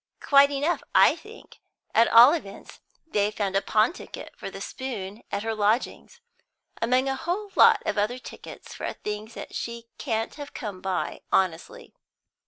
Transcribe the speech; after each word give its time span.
"Quite 0.19 0.49
enough, 0.49 0.81
I 0.95 1.15
think. 1.15 1.59
At 1.93 2.07
all 2.07 2.33
events, 2.33 2.79
they've 3.05 3.31
found 3.31 3.55
a 3.55 3.61
pawn 3.61 3.93
ticket 3.93 4.33
for 4.35 4.49
the 4.49 4.59
spoon 4.59 5.21
at 5.31 5.43
her 5.43 5.53
lodgings, 5.53 6.21
among 6.81 7.07
a 7.07 7.15
whole 7.15 7.51
lot 7.55 7.83
of 7.85 7.99
other 7.99 8.17
tickets 8.17 8.73
for 8.73 8.91
things 8.93 9.37
she 9.51 9.89
can't 9.99 10.33
have 10.33 10.55
come 10.55 10.81
by 10.81 11.21
honestly." 11.31 11.93